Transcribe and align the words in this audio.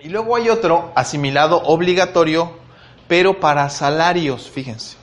Y 0.00 0.10
luego 0.10 0.36
hay 0.36 0.48
otro 0.48 0.92
asimilado 0.94 1.60
obligatorio, 1.64 2.52
pero 3.08 3.40
para 3.40 3.68
salarios, 3.68 4.48
fíjense. 4.48 4.96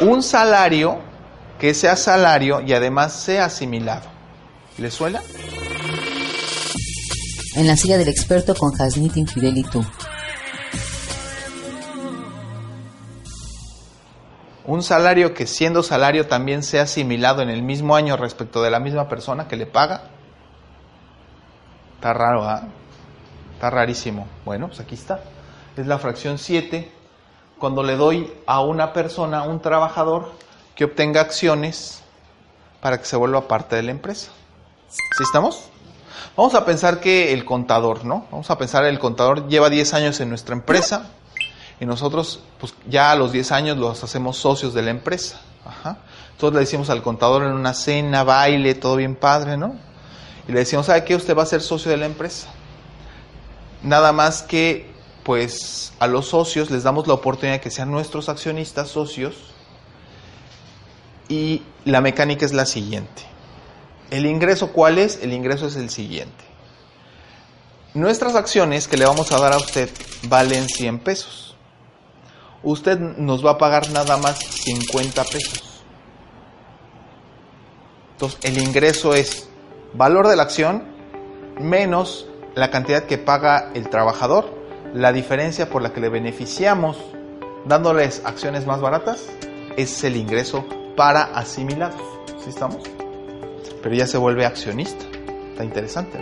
Un 0.00 0.24
salario 0.24 0.98
que 1.60 1.72
sea 1.72 1.94
salario 1.94 2.60
y 2.62 2.72
además 2.72 3.12
sea 3.12 3.44
asimilado. 3.44 4.08
¿Le 4.76 4.90
suena? 4.90 5.22
En 7.54 7.68
la 7.68 7.76
silla 7.76 7.96
del 7.96 8.08
experto 8.08 8.56
con 8.56 8.72
Hasnit 8.80 9.16
Infidel 9.16 9.56
y 9.56 9.62
tú. 9.62 9.84
Un 14.64 14.82
salario 14.82 15.32
que 15.32 15.46
siendo 15.46 15.84
salario 15.84 16.26
también 16.26 16.64
sea 16.64 16.82
asimilado 16.82 17.40
en 17.40 17.50
el 17.50 17.62
mismo 17.62 17.94
año 17.94 18.16
respecto 18.16 18.62
de 18.64 18.72
la 18.72 18.80
misma 18.80 19.08
persona 19.08 19.46
que 19.46 19.54
le 19.54 19.66
paga. 19.66 20.10
Está 21.94 22.12
raro, 22.14 22.42
¿ah? 22.48 22.64
Está 23.54 23.70
rarísimo. 23.70 24.26
Bueno, 24.44 24.68
pues 24.68 24.80
aquí 24.80 24.94
está. 24.94 25.20
Es 25.76 25.86
la 25.86 25.98
fracción 25.98 26.38
7. 26.38 26.90
Cuando 27.58 27.82
le 27.82 27.96
doy 27.96 28.32
a 28.46 28.60
una 28.60 28.92
persona, 28.92 29.42
un 29.44 29.60
trabajador, 29.60 30.32
que 30.74 30.84
obtenga 30.84 31.20
acciones 31.20 32.02
para 32.80 32.98
que 32.98 33.06
se 33.06 33.16
vuelva 33.16 33.48
parte 33.48 33.76
de 33.76 33.82
la 33.82 33.92
empresa. 33.92 34.30
¿Sí 34.88 35.22
estamos? 35.22 35.68
Vamos 36.36 36.54
a 36.54 36.64
pensar 36.64 37.00
que 37.00 37.32
el 37.32 37.44
contador, 37.44 38.04
¿no? 38.04 38.26
Vamos 38.30 38.50
a 38.50 38.58
pensar 38.58 38.84
el 38.84 38.98
contador 38.98 39.48
lleva 39.48 39.70
10 39.70 39.94
años 39.94 40.20
en 40.20 40.28
nuestra 40.28 40.54
empresa 40.54 41.10
y 41.80 41.86
nosotros, 41.86 42.40
pues 42.58 42.74
ya 42.88 43.12
a 43.12 43.16
los 43.16 43.32
10 43.32 43.52
años 43.52 43.78
los 43.78 44.02
hacemos 44.02 44.36
socios 44.36 44.74
de 44.74 44.82
la 44.82 44.90
empresa. 44.90 45.40
Ajá. 45.64 45.98
Entonces 46.32 46.54
le 46.54 46.60
decimos 46.60 46.90
al 46.90 47.02
contador 47.02 47.44
en 47.44 47.52
una 47.52 47.72
cena, 47.72 48.24
baile, 48.24 48.74
todo 48.74 48.96
bien 48.96 49.14
padre, 49.14 49.56
¿no? 49.56 49.76
Y 50.48 50.52
le 50.52 50.60
decimos, 50.60 50.86
¿sabe 50.86 51.04
qué? 51.04 51.14
Usted 51.14 51.36
va 51.36 51.44
a 51.44 51.46
ser 51.46 51.62
socio 51.62 51.90
de 51.90 51.96
la 51.96 52.06
empresa. 52.06 52.48
Nada 53.84 54.12
más 54.12 54.42
que, 54.42 54.90
pues, 55.24 55.92
a 55.98 56.06
los 56.06 56.28
socios 56.28 56.70
les 56.70 56.82
damos 56.82 57.06
la 57.06 57.14
oportunidad 57.14 57.56
de 57.56 57.60
que 57.60 57.70
sean 57.70 57.90
nuestros 57.90 58.30
accionistas 58.30 58.88
socios. 58.88 59.54
Y 61.28 61.62
la 61.84 62.00
mecánica 62.00 62.46
es 62.46 62.54
la 62.54 62.64
siguiente. 62.64 63.22
¿El 64.10 64.24
ingreso 64.24 64.72
cuál 64.72 64.98
es? 64.98 65.20
El 65.22 65.34
ingreso 65.34 65.66
es 65.66 65.76
el 65.76 65.90
siguiente. 65.90 66.44
Nuestras 67.92 68.34
acciones 68.36 68.88
que 68.88 68.96
le 68.96 69.04
vamos 69.04 69.32
a 69.32 69.38
dar 69.38 69.52
a 69.52 69.58
usted 69.58 69.90
valen 70.28 70.66
100 70.66 71.00
pesos. 71.00 71.54
Usted 72.62 72.98
nos 72.98 73.44
va 73.44 73.52
a 73.52 73.58
pagar 73.58 73.90
nada 73.90 74.16
más 74.16 74.38
50 74.38 75.24
pesos. 75.24 75.84
Entonces, 78.12 78.40
el 78.44 78.58
ingreso 78.58 79.12
es 79.12 79.48
valor 79.92 80.28
de 80.28 80.36
la 80.36 80.44
acción 80.44 80.84
menos 81.60 82.26
la 82.54 82.70
cantidad 82.70 83.04
que 83.04 83.18
paga 83.18 83.70
el 83.74 83.88
trabajador, 83.88 84.46
la 84.92 85.12
diferencia 85.12 85.68
por 85.68 85.82
la 85.82 85.92
que 85.92 86.00
le 86.00 86.08
beneficiamos 86.08 86.96
dándoles 87.64 88.22
acciones 88.24 88.66
más 88.66 88.80
baratas, 88.80 89.26
es 89.76 90.04
el 90.04 90.16
ingreso 90.16 90.64
para 90.96 91.24
asimilados. 91.24 92.00
¿Sí 92.42 92.50
estamos? 92.50 92.82
Pero 93.82 93.94
ya 93.94 94.06
se 94.06 94.18
vuelve 94.18 94.46
accionista. 94.46 95.04
Está 95.52 95.64
interesante. 95.64 96.18